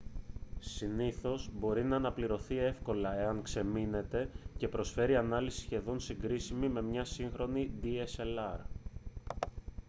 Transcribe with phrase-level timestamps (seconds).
[0.59, 7.71] συνήθως μπορεί να αναπληρωθεί εύκολα εάν ξεμείνετε και προσφέρει ανάλυση σχεδόν συγκρίσιμη με μία σύγχρονη
[7.83, 8.57] dslr